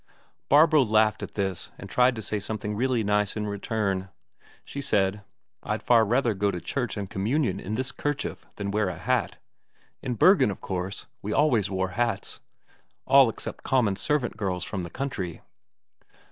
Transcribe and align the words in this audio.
Barbro 0.49 0.81
laughed 0.83 1.21
at 1.21 1.35
this 1.35 1.69
and 1.77 1.87
tried 1.87 2.15
to 2.15 2.23
say 2.23 2.39
something 2.39 2.75
really 2.75 3.03
nice 3.03 3.37
in 3.37 3.45
return; 3.45 4.09
she 4.65 4.81
said: 4.81 5.23
"I'd 5.61 5.83
far 5.83 6.03
rather 6.05 6.33
go 6.33 6.49
to 6.49 6.59
church 6.59 6.97
and 6.97 7.07
communion 7.07 7.59
in 7.59 7.75
this 7.75 7.91
kerchief 7.91 8.47
than 8.55 8.71
wear 8.71 8.89
a 8.89 8.97
hat. 8.97 9.37
In 10.01 10.15
Bergen, 10.15 10.49
of 10.49 10.59
course, 10.59 11.05
we 11.21 11.33
always 11.33 11.69
wore 11.69 11.89
hats 11.89 12.39
all 13.05 13.29
except 13.29 13.63
common 13.63 13.95
servant 13.95 14.37
girls 14.37 14.63
from 14.63 14.81
the 14.81 14.89
country." 14.89 15.41